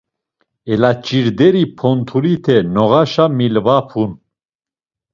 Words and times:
Elaç̌irderi 0.71 1.63
pontulite 1.77 2.57
noğaşa 2.73 3.25
milvapun. 3.37 4.11